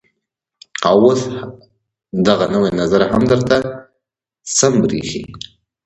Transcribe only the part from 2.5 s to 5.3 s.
نوى نظر هم درته سم بريښي.